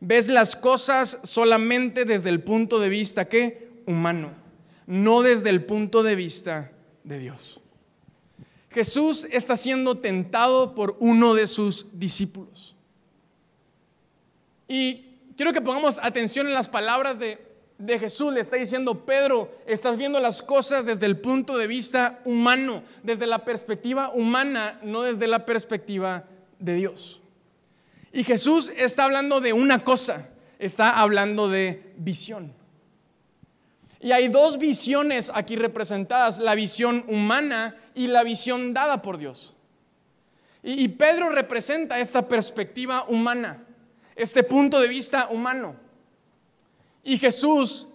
[0.00, 4.32] Ves las cosas solamente desde el punto de vista que humano,
[4.86, 6.72] no desde el punto de vista
[7.04, 7.60] de Dios.
[8.70, 12.76] Jesús está siendo tentado por uno de sus discípulos.
[14.68, 15.06] Y
[15.36, 17.49] quiero que pongamos atención en las palabras de
[17.80, 22.20] de Jesús le está diciendo, Pedro, estás viendo las cosas desde el punto de vista
[22.24, 26.24] humano, desde la perspectiva humana, no desde la perspectiva
[26.58, 27.22] de Dios.
[28.12, 32.52] Y Jesús está hablando de una cosa, está hablando de visión.
[33.98, 39.54] Y hay dos visiones aquí representadas, la visión humana y la visión dada por Dios.
[40.62, 43.64] Y, Pedro representa esta perspectiva humana,
[44.14, 45.74] este punto de vista humano.
[47.02, 47.88] Y Jesús,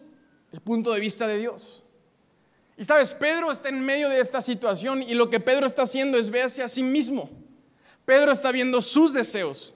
[0.52, 1.84] el punto de vista de Dios.
[2.78, 6.18] Y sabes, Pedro está en medio de esta situación y lo que Pedro está haciendo
[6.18, 7.30] es verse a sí mismo.
[8.06, 9.74] Pedro está viendo sus deseos.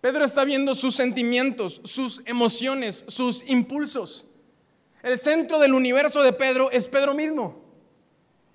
[0.00, 4.26] Pedro está viendo sus sentimientos, sus emociones, sus impulsos.
[5.02, 7.62] El centro del universo de Pedro es Pedro mismo.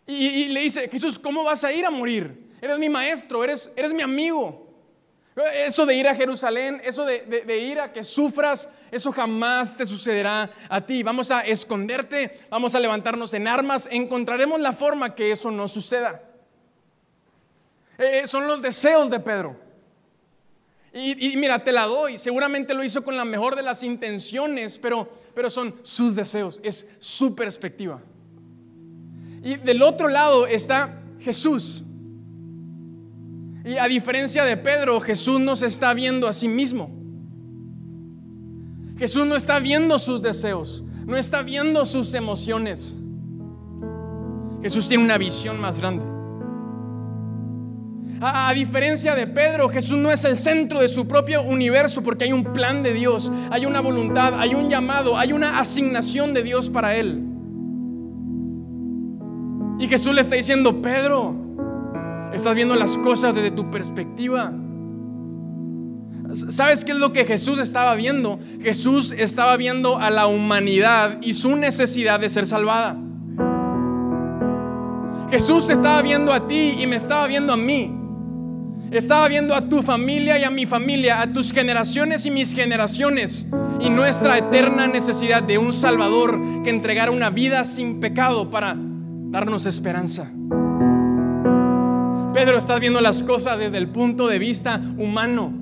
[0.06, 2.50] Y, le dice, Jesús, ¿cómo vas a ir a morir?
[2.62, 4.68] Eres mi maestro, eres, eres mi amigo.
[5.54, 10.49] Eso de ir a Jerusalén, eso de, ir a que sufras, eso jamás te sucederá
[10.69, 11.04] a ti.
[11.04, 16.21] Vamos a esconderte, vamos a levantarnos en armas, encontraremos la forma que eso no suceda.
[17.97, 19.56] Eh, eh, son los deseos de Pedro.
[20.91, 25.08] Y, mira, te la doy, seguramente lo hizo con la mejor de las intenciones, pero,
[25.36, 28.02] pero son sus deseos, es su perspectiva.
[29.43, 31.84] Y del otro lado está Jesús.
[33.63, 36.99] Y a diferencia de Pedro, Jesús no se está viendo a sí mismo.
[39.00, 43.02] Jesús no está viendo sus deseos, no está viendo sus emociones.
[44.62, 46.06] Jesús tiene una visión más grande.
[48.22, 52.34] A, diferencia de Pedro, Jesús no es el centro de su propio universo porque hay
[52.34, 56.70] un plan de Dios, hay una voluntad, hay un llamado, hay una asignación de Dios
[56.70, 57.24] para él.
[59.80, 61.50] Y Jesús le está diciendo, Pedro,
[62.34, 64.54] Estás viendo las cosas desde tu perspectiva.
[66.34, 68.39] ¿Sabes qué es lo que Jesús estaba viendo?
[68.62, 72.98] Jesús estaba viendo a la humanidad y su necesidad de ser salvada.
[75.32, 77.96] Jesús estaba viendo a ti y me estaba viendo a mí.
[78.92, 83.48] Estaba viendo a tu familia y a mi familia, a tus generaciones y mis generaciones
[83.80, 89.68] y nuestra eterna necesidad de un Salvador que entregara una vida sin pecado para darnos
[89.68, 90.32] esperanza.
[92.34, 95.54] Pedro, estás viendo las cosas desde el punto de vista humano,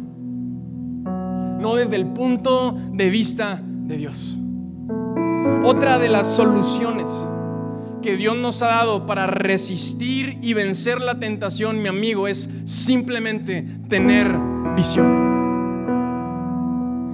[1.59, 4.37] no desde el punto de vista de Dios.
[5.63, 7.09] Otra de las soluciones
[8.01, 13.65] que Dios nos ha dado para resistir y vencer la tentación, mi amigo, es simplemente
[13.89, 14.31] tener
[14.75, 15.27] visión.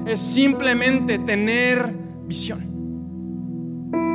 [0.08, 2.74] Es simplemente tener visión.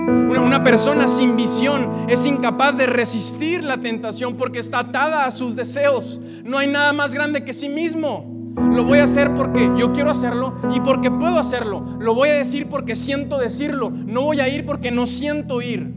[0.09, 5.57] Una, persona sin visión es incapaz de resistir la tentación porque está atada a sus
[5.57, 6.21] deseos.
[6.45, 8.38] No hay nada más grande que sí mismo.
[8.73, 11.85] Lo voy a hacer porque yo quiero hacerlo y porque puedo hacerlo.
[11.99, 13.91] Lo voy a decir porque siento decirlo.
[13.91, 15.95] No voy a ir porque no siento ir.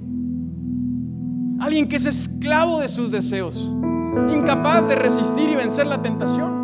[1.60, 3.76] Alguien que es esclavo de sus deseos.
[4.30, 6.62] Incapaz de resistir y vencer la tentación.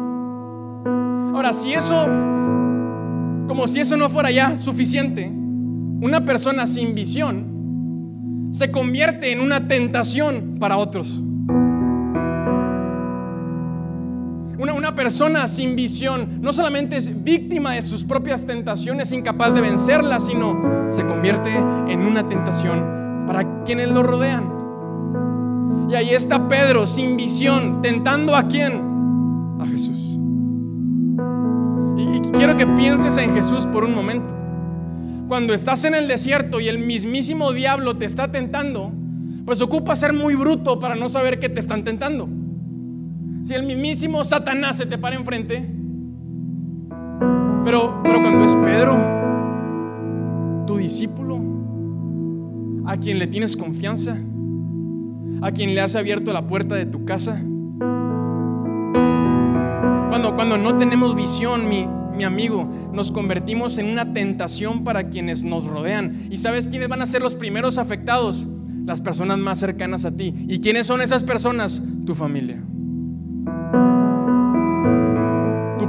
[1.35, 2.05] Ahora, si eso,
[3.47, 5.31] como si eso no fuera ya suficiente,
[6.01, 11.21] una persona sin visión se convierte en una tentación para otros.
[14.97, 20.59] Persona sin visión no solamente es víctima de sus propias tentaciones, incapaz de vencerlas, sino
[20.89, 24.51] se convierte en una tentación para quienes lo rodean.
[25.87, 28.81] Y ahí está Pedro sin visión, tentando a quién?
[29.61, 30.17] A Jesús.
[31.97, 34.33] Y, quiero que pienses en Jesús por un momento.
[35.27, 38.91] Cuando estás en el desierto y el mismísimo diablo te está tentando,
[39.45, 42.27] pues ocupa ser muy bruto para no saber que te están tentando.
[43.47, 45.65] Si el mismísimo Satanás se te para enfrente,
[47.63, 48.97] pero, pero cuando es Pedro,
[50.67, 51.39] tu discípulo,
[52.85, 54.17] a quien le tienes confianza,
[55.41, 57.41] a quien le has abierto la puerta de tu casa.
[60.09, 65.45] Cuando, cuando no tenemos visión, mi, mi amigo, nos convertimos en una tentación para quienes
[65.45, 66.27] nos rodean.
[66.29, 68.45] ¿Y sabes quiénes van a ser los primeros afectados?
[68.85, 70.33] Las personas más cercanas a ti.
[70.49, 71.81] ¿Y quiénes son esas personas?
[72.05, 72.61] Tu familia.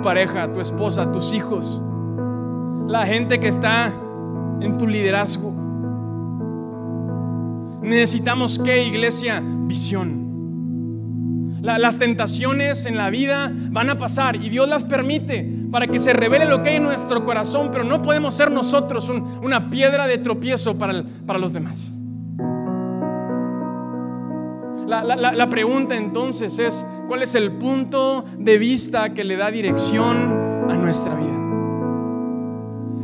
[0.02, 1.80] Pareja, tu esposa, tus hijos.
[2.86, 3.92] La gente que está
[4.60, 5.52] en tu liderazgo.
[7.82, 10.26] Necesitamos que, iglesia, visión.
[11.60, 16.12] las tentaciones en la vida van a pasar y Dios las permite para que se
[16.12, 20.18] revele lo que hay en nuestro corazón, pero no podemos ser nosotros una piedra de
[20.18, 21.92] tropiezo para, para los demás.
[24.88, 30.66] La, la, pregunta entonces es, ¿cuál es el punto de vista que le da dirección
[30.68, 31.36] a nuestra vida?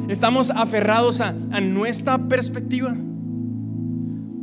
[0.08, 2.94] ¿Estamos aferrados a, a nuestra perspectiva?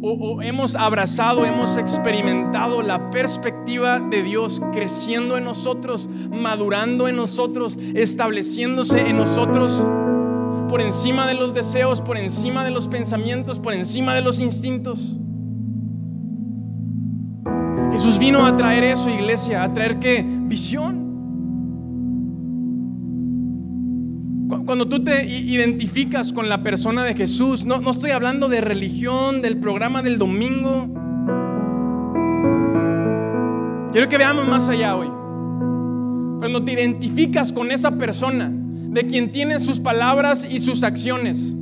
[0.02, 7.78] o, hemos abrazado, hemos experimentado la perspectiva de Dios creciendo en nosotros, madurando en nosotros,
[7.94, 9.86] estableciéndose en nosotros
[10.70, 15.18] por encima de los deseos, por encima de los pensamientos, por encima de los instintos.
[18.02, 20.26] Jesús vino a traer eso, iglesia, a traer qué?
[20.26, 21.12] Visión.
[24.66, 29.44] Cuando tú te identificas con la persona de Jesús, no, no estoy hablando de religión,
[29.44, 30.88] del programa del domingo.
[33.92, 35.10] Quiero que veamos más allá hoy.
[36.40, 41.56] Cuando te identificas con esa persona, de quien tiene sus palabras y sus acciones,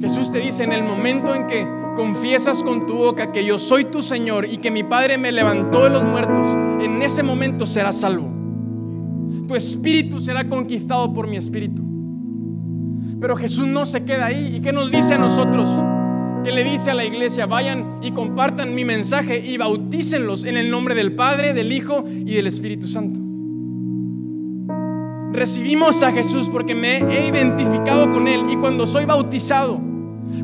[0.00, 3.84] Jesús te dice, en el momento en que confiesas con tu boca que yo soy
[3.84, 8.00] tu Señor y que mi Padre me levantó de los muertos, en ese momento serás
[8.00, 8.32] salvo
[9.46, 11.82] tu espíritu será conquistado por mi espíritu.
[13.20, 14.56] Pero Jesús no se queda ahí.
[14.56, 15.68] ¿Y qué nos dice a nosotros?
[16.42, 20.70] Que le dice a la iglesia, vayan y compartan mi mensaje y bautícenlos en el
[20.70, 23.20] nombre del Padre, del Hijo y del Espíritu Santo.
[25.32, 29.80] Recibimos a Jesús porque me he identificado con Él y cuando soy bautizado,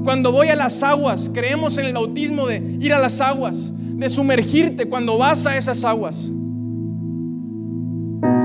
[0.08, 4.08] cuando voy a las aguas, creemos en el bautismo de ir a las aguas, de
[4.08, 6.32] sumergirte cuando vas a esas aguas.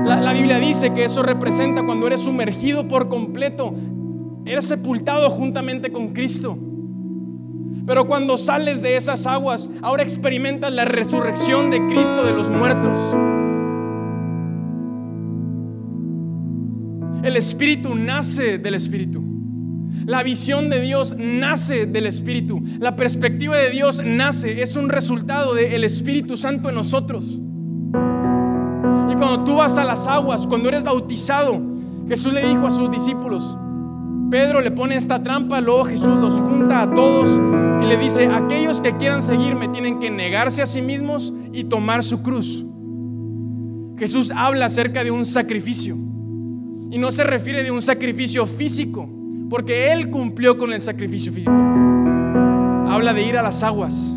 [0.04, 3.72] La, Biblia dice que eso representa cuando eres sumergido por completo,
[4.44, 6.58] eres sepultado juntamente con Cristo.
[7.86, 12.98] Pero cuando sales de esas aguas, ahora experimentas la resurrección de Cristo de los muertos.
[17.22, 19.33] El Espíritu nace del Espíritu.
[20.06, 22.62] La visión de Dios nace del Espíritu.
[22.78, 27.40] La perspectiva de Dios nace, es un resultado del Espíritu Santo en nosotros.
[29.10, 31.60] Y cuando tú vas a las aguas, cuando eres bautizado,
[32.08, 33.56] Jesús le dijo a sus discípulos,
[34.30, 37.40] Pedro le pone esta trampa, luego Jesús los junta a todos
[37.82, 42.02] y le dice, aquellos que quieran seguirme tienen que negarse a sí mismos y tomar
[42.02, 42.64] su cruz.
[43.96, 45.94] Jesús habla acerca de un sacrificio
[46.90, 49.08] y no se refiere de un sacrificio físico,
[49.50, 51.52] porque Él cumplió con el sacrificio físico.
[52.88, 54.16] Habla de ir a las aguas.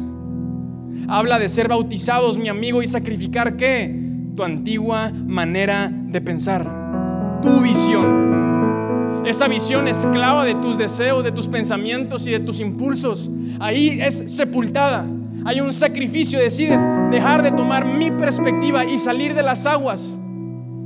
[1.07, 4.07] Habla de ser bautizados, mi amigo, y sacrificar qué?
[4.37, 9.25] tu antigua manera de pensar, tu visión.
[9.25, 13.29] Esa visión esclava de tus deseos, de tus pensamientos y de tus impulsos.
[13.59, 15.05] Ahí es sepultada.
[15.43, 16.39] Hay un sacrificio.
[16.39, 16.79] Decides
[17.11, 20.17] dejar de tomar mi perspectiva y salir de las aguas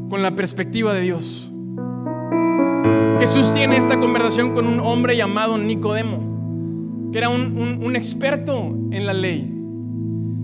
[0.10, 1.51] con la perspectiva de Dios.
[3.22, 9.06] Jesús tiene esta conversación con un hombre llamado Nicodemo, que era un, un experto en
[9.06, 9.48] la ley.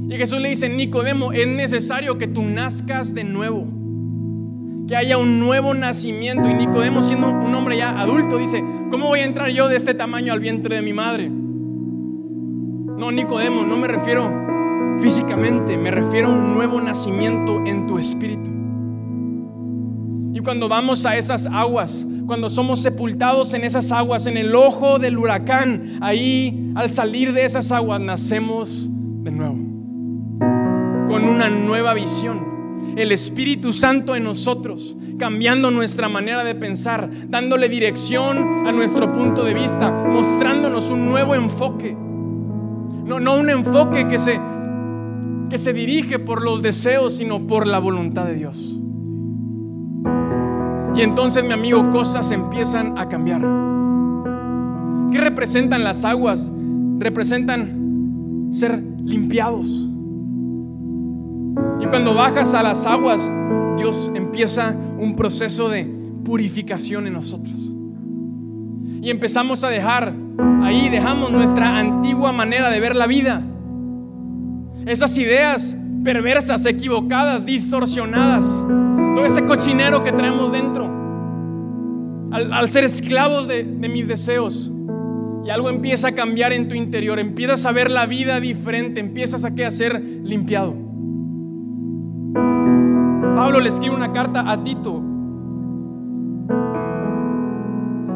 [0.07, 3.65] Y Jesús le dice, Nicodemo, es necesario que tú nazcas de nuevo.
[4.87, 6.47] Que haya un nuevo nacimiento.
[6.47, 9.95] Y Nicodemo siendo un hombre ya adulto dice, ¿cómo voy a entrar yo de este
[9.95, 11.29] tamaño al vientre de mi madre?
[11.29, 18.51] No, Nicodemo, no me refiero físicamente, me refiero a un nuevo nacimiento en tu espíritu.
[20.35, 24.99] Y cuando vamos a esas aguas, cuando somos sepultados en esas aguas, en el ojo
[24.99, 28.89] del huracán, ahí al salir de esas aguas nacemos
[29.23, 29.55] de nuevo
[31.07, 32.93] con una nueva visión.
[32.97, 39.45] El Espíritu Santo en nosotros, cambiando nuestra manera de pensar, dándole dirección a nuestro punto
[39.45, 41.95] de vista, mostrándonos un nuevo enfoque.
[41.95, 44.39] No, no un enfoque que se,
[45.49, 48.77] que se dirige por los deseos, sino por la voluntad de Dios.
[50.97, 53.41] Y entonces, mi amigo, cosas empiezan a cambiar.
[55.11, 56.49] ¿Qué representan las aguas?
[56.97, 59.67] Representan ser limpiados.
[61.79, 63.31] Y cuando bajas a las aguas,
[63.77, 65.85] Dios empieza un proceso de
[66.25, 67.71] purificación en nosotros.
[68.99, 70.15] Y empezamos a dejar,
[70.63, 73.43] ahí dejamos nuestra antigua manera de ver la vida.
[74.87, 78.63] Esas ideas perversas, equivocadas, distorsionadas
[79.17, 80.87] todo ese cochinero que traemos dentro,
[82.31, 84.69] al, ser esclavos de, mis deseos,
[85.43, 89.43] y algo empieza a cambiar en tu interior, empiezas a ver la vida diferente, empiezas
[89.43, 90.75] a, a ser limpiado.
[93.35, 95.01] Pablo le escribe una carta a Tito.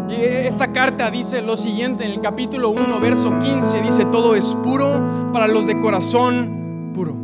[0.07, 4.53] Y esta carta dice lo siguiente en el capítulo 1, verso 15, dice, todo es
[4.63, 7.20] puro para los de corazón puro.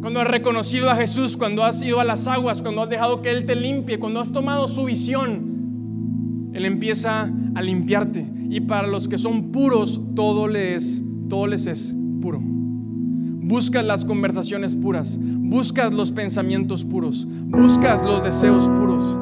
[0.00, 3.30] Cuando has reconocido a Jesús, cuando has ido a las aguas, cuando has dejado que
[3.30, 8.26] Él te limpie, cuando has tomado su visión, Él empieza a limpiarte.
[8.48, 12.40] Y para los que son puros, todo les, todo les es puro.
[12.42, 19.18] Buscas las conversaciones puras, buscas los pensamientos puros, buscas los deseos puros.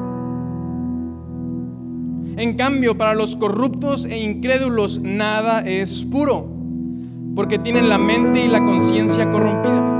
[2.37, 6.49] En cambio, para los corruptos e incrédulos nada es puro,
[7.35, 9.98] porque tienen la mente y la conciencia corrompida.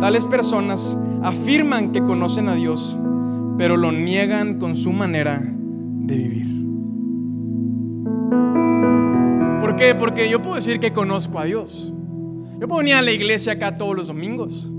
[0.00, 2.98] Tales personas afirman que conocen a Dios,
[3.58, 6.50] pero lo niegan con su manera de vivir.
[9.60, 9.94] ¿Por qué?
[9.94, 11.92] Porque yo puedo decir que conozco a Dios.
[12.58, 14.70] Yo puedo venir a la iglesia acá todos los domingos,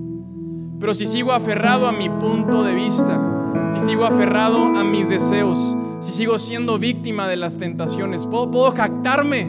[0.80, 3.20] pero si sigo aferrado a mi punto de vista,
[3.74, 8.72] si sigo aferrado a mis deseos, si sigo siendo víctima de las tentaciones, puedo, puedo
[8.72, 9.48] jactarme,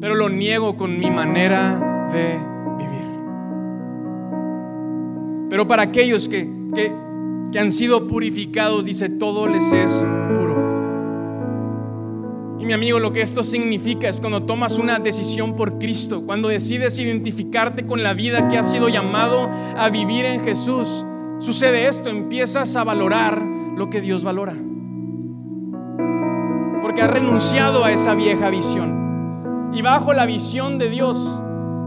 [0.00, 2.47] pero lo niego con mi manera de
[5.48, 10.68] pero para aquellos que, que, han sido purificados, dice, todo les es puro.
[12.60, 16.48] Y mi amigo, lo que esto significa es cuando tomas una decisión por Cristo, cuando
[16.48, 21.06] decides identificarte con la vida que has sido llamado a vivir en Jesús,
[21.38, 23.42] sucede esto, empiezas a valorar
[23.76, 24.54] lo que Dios valora.
[26.82, 29.70] Porque has renunciado a esa vieja visión.
[29.72, 31.38] Y bajo la visión de Dios,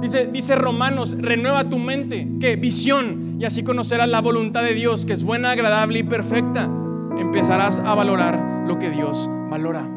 [0.02, 2.28] dice, dice Romanos, renueva tu mente.
[2.39, 2.56] ¿Qué?
[2.56, 6.70] Visión y así conocerás la voluntad de Dios, que es buena, agradable y perfecta.
[7.18, 9.89] Empezarás a valorar lo que Dios valora.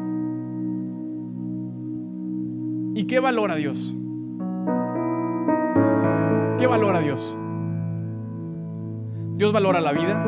[2.95, 3.93] ¿Y qué valora Dios?
[6.57, 7.37] ¿Qué valora Dios?
[9.35, 10.25] Dios valora la vida.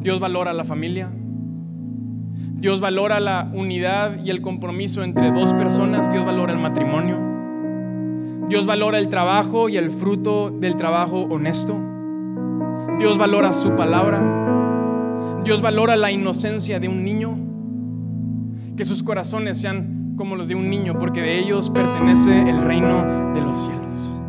[0.00, 1.10] Dios valora la familia.
[2.58, 6.10] Dios valora la unidad y el compromiso entre dos personas.
[6.10, 7.16] Dios valora el matrimonio.
[8.48, 11.80] Dios valora el trabajo y el fruto del trabajo honesto.
[12.98, 14.20] Dios valora su palabra.
[15.44, 17.38] Dios valora la inocencia de un niño.
[18.76, 23.32] Que sus corazones sean como los de un niño, porque de ellos pertenece el reino
[23.34, 24.20] de los cielos.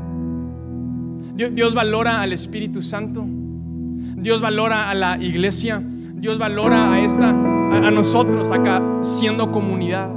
[1.56, 3.26] Dios valora al Espíritu Santo.
[3.26, 5.82] Dios valora a la iglesia.
[5.84, 7.34] Dios valora a esta
[7.72, 10.12] a nosotros acá siendo comunidad.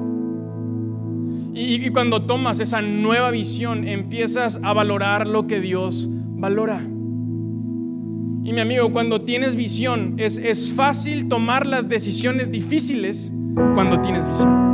[1.55, 6.80] Y, cuando tomas esa nueva visión, empiezas a valorar lo que Dios valora.
[6.80, 13.30] Y mi amigo, cuando tienes visión, es, es fácil tomar las decisiones difíciles
[13.74, 14.72] cuando tienes visión.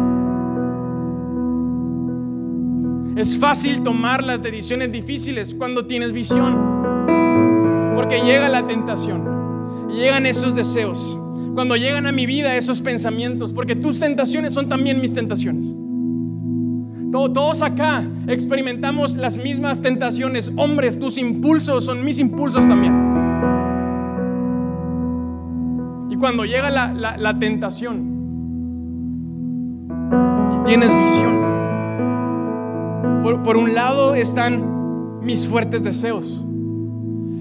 [3.17, 6.57] Es fácil tomar las decisiones difíciles cuando tienes visión.
[7.97, 11.19] Porque llega la tentación, llegan esos deseos,
[11.59, 15.65] cuando llegan a mi vida esos pensamientos, porque tus tentaciones son también mis tentaciones.
[17.11, 20.53] Todos acá experimentamos las mismas tentaciones.
[20.55, 22.95] Hombres, tus impulsos son mis impulsos también.
[26.11, 28.07] Y cuando llega la, tentación
[30.55, 31.41] y tienes visión,
[33.25, 36.47] por, por un lado están mis fuertes deseos,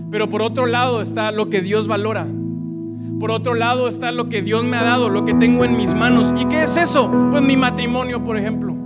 [0.10, 2.26] pero por otro lado está lo que Dios valora.
[3.20, 5.94] Por otro lado está lo que Dios me ha dado, lo que tengo en mis
[5.94, 6.34] manos.
[6.38, 7.12] ¿Y qué es eso?
[7.32, 8.78] Pues mi matrimonio, por ejemplo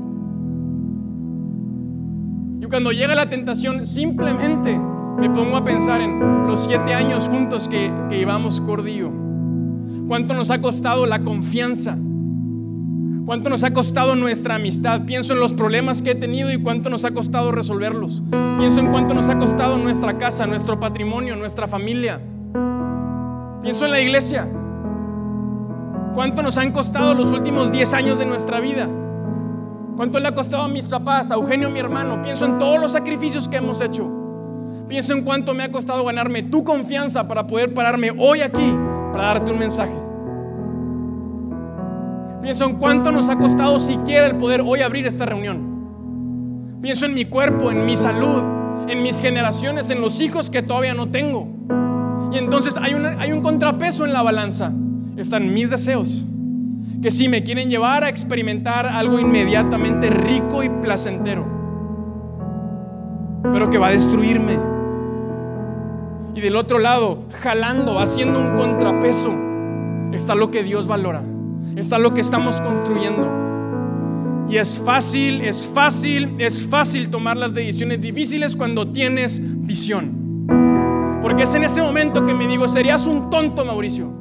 [2.72, 4.80] cuando llega la tentación, simplemente
[5.20, 9.12] me pongo a pensar en los siete años juntos que, que llevamos Cordillo.
[10.08, 11.98] ¿Cuánto nos ha costado la confianza?
[13.26, 15.06] ¿Cuánto nos ha costado nuestra amistad?
[15.06, 18.24] Pienso en los problemas que he tenido y cuánto nos ha costado resolverlos.
[18.58, 22.22] Pienso en cuánto nos ha costado nuestra casa, nuestro patrimonio, nuestra familia.
[23.62, 24.48] Pienso en la iglesia.
[26.14, 28.88] ¿Cuánto nos han costado los últimos 10 años de nuestra vida?
[29.96, 32.22] ¿Cuánto le ha costado a mis papás, a Eugenio, mi hermano?
[32.22, 34.10] Pienso en todos los sacrificios que hemos hecho.
[34.88, 38.76] Pienso en cuánto me ha costado ganarme tu confianza para poder pararme hoy aquí
[39.12, 39.94] para darte un mensaje.
[42.42, 46.80] Pienso en cuánto nos ha costado siquiera el poder hoy abrir esta reunión.
[46.82, 48.42] Pienso en mi cuerpo, en mi salud,
[48.88, 51.48] en mis generaciones, en los hijos que todavía no tengo.
[52.32, 54.72] Y entonces hay, hay un contrapeso en la balanza.
[55.18, 56.26] Están mis deseos,
[57.02, 61.46] que sí me quieren llevar a experimentar algo inmediatamente rico y placentero,
[63.52, 64.58] pero que va a destruirme.
[66.34, 69.34] Y del otro lado, jalando, haciendo un contrapeso,
[70.14, 71.24] está lo que Dios valora,
[71.76, 74.48] está lo que estamos construyendo.
[74.50, 80.21] Y es fácil, es fácil, es fácil tomar las decisiones difíciles cuando tienes visión.
[81.22, 84.12] Porque es en ese momento que me digo, serías un tonto, Mauricio.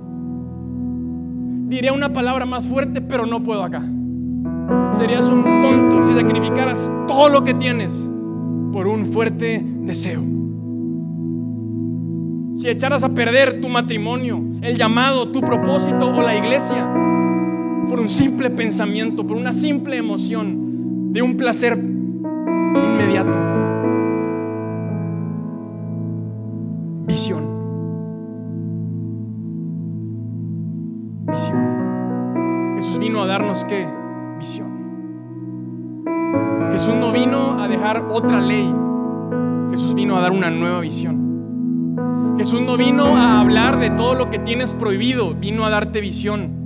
[1.68, 3.82] Diré una palabra más fuerte, pero no puedo acá.
[4.92, 8.08] Serías un tonto si sacrificaras todo lo que tienes
[8.72, 10.20] por un fuerte deseo.
[12.56, 16.86] Si echaras a perder tu matrimonio, el llamado, tu propósito o la iglesia
[17.88, 23.59] por un simple pensamiento, por una simple emoción de un placer inmediato.
[33.64, 33.86] Qué?
[34.38, 34.80] Visión.
[36.70, 38.72] Jesús no vino a dejar otra ley.
[39.70, 42.34] Jesús vino a dar una nueva visión.
[42.38, 46.60] Jesús no vino a hablar de todo lo que tienes prohibido, vino a darte visión.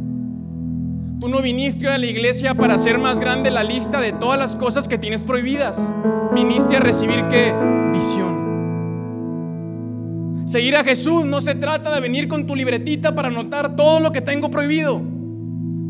[1.21, 4.57] Tú no viniste a la iglesia para hacer más grande la lista de todas las
[4.57, 5.93] cosas que tienes prohibidas.
[6.35, 7.55] Viniste a recibir qué?
[7.93, 8.45] Visión.
[10.47, 14.13] Seguir a Jesús no se trata de venir con tu libretita para anotar todo lo
[14.13, 15.14] que tengo prohibido.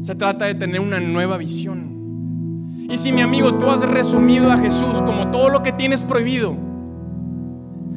[0.04, 2.76] Se trata de tener una nueva visión.
[2.90, 6.54] Y si mi amigo tú has resumido a Jesús como todo lo que tienes prohibido,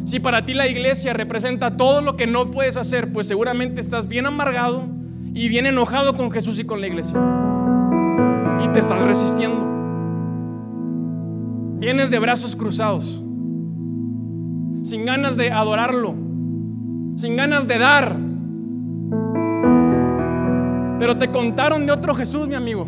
[0.06, 4.08] si para ti la iglesia representa todo lo que no puedes hacer, pues seguramente estás
[4.08, 4.84] bien amargado
[5.34, 7.20] y bien enojado con Jesús y con la iglesia.
[8.64, 9.68] Y te estás resistiendo.
[11.78, 13.22] Vienes de brazos cruzados,
[14.84, 16.16] sin ganas de adorarlo,
[17.18, 18.27] sin ganas de dar.
[21.00, 22.88] Pero te contaron de otro Jesús, mi amigo.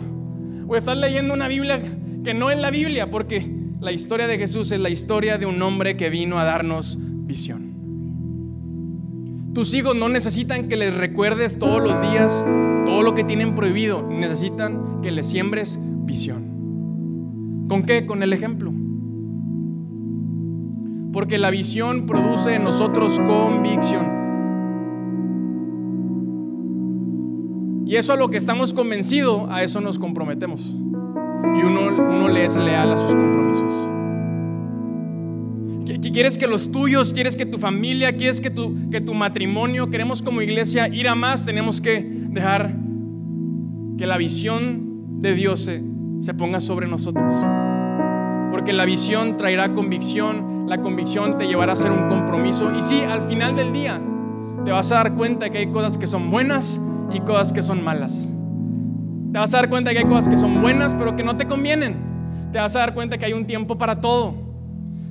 [0.67, 1.81] O estás leyendo una Biblia
[2.23, 3.49] que no es la Biblia, porque
[3.79, 7.69] la historia de Jesús es la historia de un hombre que vino a darnos visión.
[9.53, 12.43] Tus hijos no necesitan que les recuerdes todos los días
[12.89, 17.67] todo lo que tienen prohibido, necesitan que les siembres visión.
[17.69, 18.07] ¿Con qué?
[18.07, 18.73] Con el ejemplo.
[21.13, 24.18] Porque la visión produce en nosotros convicción.
[27.89, 30.61] Y eso a lo que estamos convencidos, a eso nos comprometemos.
[30.61, 33.89] Y uno, uno le es leal a sus compromisos.
[36.13, 40.21] ¿Quieres que los tuyos, quieres que tu familia, quieres que tu, que tu matrimonio, queremos
[40.21, 42.75] como iglesia ir a más, tenemos que dejar
[43.97, 45.83] que la visión de Dios se,
[46.19, 47.33] se ponga sobre nosotros.
[48.51, 52.71] Porque la visión traerá convicción, la convicción te llevará a hacer un compromiso.
[52.77, 53.99] Y sí, al final del día
[54.63, 56.79] te vas a dar cuenta que hay cosas que son buenas
[57.11, 58.27] y cosas que son malas.
[59.31, 61.45] Te vas a dar cuenta que hay cosas que son buenas pero que no te
[61.45, 61.97] convienen.
[62.51, 64.33] Te vas a dar cuenta que hay un tiempo para todo.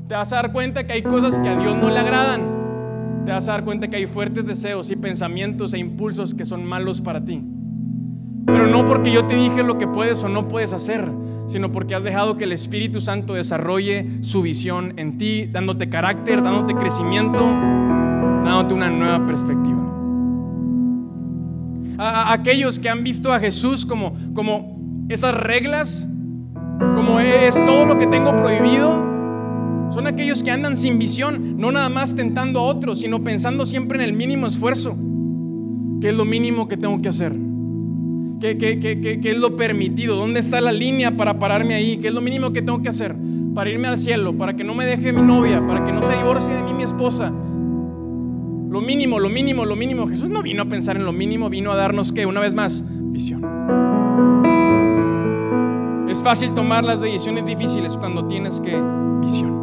[0.09, 3.23] Te vas a dar cuenta que hay cosas que a Dios no le agradan.
[3.25, 6.65] Te vas a dar cuenta que hay fuertes deseos y pensamientos e impulsos que son
[6.65, 7.43] malos para ti.
[8.47, 11.09] Pero no porque yo te dije lo que puedes o no puedes hacer,
[11.47, 16.43] sino porque has dejado que el Espíritu Santo desarrolle su visión en ti, dándote carácter,
[16.43, 17.43] dándote crecimiento,
[18.45, 19.88] dándote una nueva perspectiva
[21.99, 26.09] a, aquellos que han visto a Jesús como, como esas reglas,
[26.95, 29.07] como es todo lo que tengo prohibido,
[29.91, 33.99] son aquellos que andan sin visión, no nada más tentando a otros, sino pensando siempre
[33.99, 34.97] en el mínimo esfuerzo.
[36.01, 37.33] ¿Qué es lo mínimo que tengo que hacer?
[38.41, 40.15] ¿Qué, qué, qué, qué, es lo permitido?
[40.15, 41.97] ¿Dónde está la línea para pararme ahí?
[41.97, 43.17] ¿Qué es lo mínimo que tengo que hacer?
[43.55, 46.17] Para irme al cielo, para que no me deje mi novia, para que no se
[46.17, 47.33] divorcie de mí mi esposa,
[48.69, 50.07] lo mínimo, lo mínimo, lo mínimo.
[50.07, 52.85] Jesús no vino a pensar en lo mínimo, vino a darnos que, una vez más,
[52.87, 53.43] visión.
[56.09, 58.81] Es fácil tomar las decisiones difíciles cuando tienes que
[59.21, 59.58] visión.